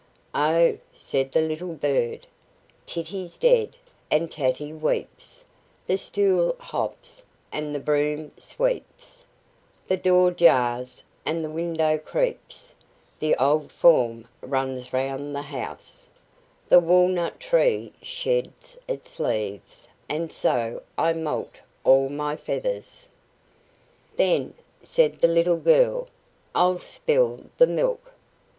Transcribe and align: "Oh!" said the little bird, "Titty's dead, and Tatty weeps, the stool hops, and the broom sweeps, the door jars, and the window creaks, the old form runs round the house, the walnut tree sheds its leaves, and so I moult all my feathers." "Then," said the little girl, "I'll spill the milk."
"Oh!" 0.33 0.79
said 0.93 1.31
the 1.31 1.41
little 1.41 1.75
bird, 1.75 2.25
"Titty's 2.87 3.37
dead, 3.37 3.77
and 4.09 4.31
Tatty 4.31 4.73
weeps, 4.73 5.45
the 5.85 5.95
stool 5.95 6.55
hops, 6.59 7.23
and 7.51 7.75
the 7.75 7.79
broom 7.79 8.31
sweeps, 8.35 9.23
the 9.87 9.97
door 9.97 10.31
jars, 10.31 11.03
and 11.23 11.45
the 11.45 11.51
window 11.51 11.99
creaks, 11.99 12.73
the 13.19 13.35
old 13.35 13.71
form 13.71 14.27
runs 14.41 14.91
round 14.91 15.35
the 15.35 15.43
house, 15.43 16.09
the 16.67 16.79
walnut 16.79 17.39
tree 17.39 17.93
sheds 18.01 18.79
its 18.87 19.19
leaves, 19.19 19.87
and 20.09 20.31
so 20.31 20.81
I 20.97 21.13
moult 21.13 21.59
all 21.83 22.09
my 22.09 22.35
feathers." 22.35 23.07
"Then," 24.15 24.55
said 24.81 25.21
the 25.21 25.27
little 25.27 25.59
girl, 25.59 26.07
"I'll 26.55 26.79
spill 26.79 27.41
the 27.59 27.67
milk." 27.67 28.13